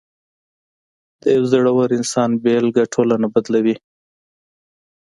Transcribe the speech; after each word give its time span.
د 1.21 1.23
یو 1.35 1.43
زړور 1.51 1.89
انسان 1.99 2.29
بېلګه 2.43 2.83
ټولنه 2.93 3.27
بدلوي. 3.33 3.75